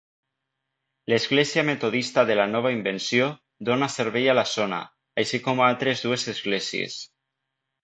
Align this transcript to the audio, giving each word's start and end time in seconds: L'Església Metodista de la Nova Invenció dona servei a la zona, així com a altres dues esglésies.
L'Església 1.11 1.63
Metodista 1.67 2.23
de 2.29 2.37
la 2.39 2.47
Nova 2.55 2.71
Invenció 2.77 3.29
dona 3.71 3.91
servei 3.97 4.27
a 4.33 4.37
la 4.41 4.47
zona, 4.55 4.81
així 5.25 5.43
com 5.47 5.63
a 5.65 5.71
altres 5.75 6.05
dues 6.09 6.29
esglésies. 6.37 6.99